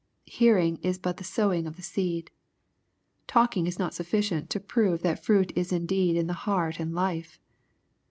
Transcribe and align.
Hearing 0.25 0.77
is 0.77 0.97
but 0.97 1.17
the 1.17 1.23
sowing 1.23 1.67
of 1.67 1.75
the 1.75 1.83
seed. 1.83 2.31
Talking 3.27 3.67
is 3.67 3.77
not 3.77 3.93
sufficient 3.93 4.49
to 4.49 4.59
prove 4.59 5.03
that 5.03 5.23
fruit 5.23 5.51
is 5.55 5.71
indeed 5.71 6.15
in 6.15 6.25
the 6.25 6.33
heart 6.49 6.79
and 6.79 6.91
life. 6.91 7.39